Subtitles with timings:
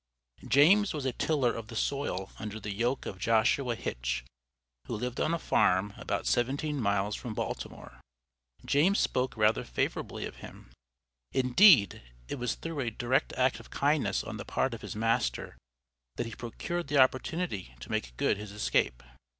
[0.47, 4.25] James was a tiller of the soil under the yoke of Joshua Hitch,
[4.87, 8.01] who lived on a farm about seventeen miles from Baltimore.
[8.65, 10.71] James spoke rather favorably of him;
[11.33, 15.55] indeed, it was through a direct act of kindness on the part of his master
[16.15, 19.03] that he procured the opportunity to make good his escape.